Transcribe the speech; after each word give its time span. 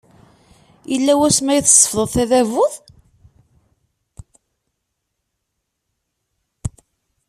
Yella 0.91 1.13
wasmi 1.19 1.49
ay 1.53 1.61
tsefḍeḍ 1.63 2.09
tadabut? 2.13 2.75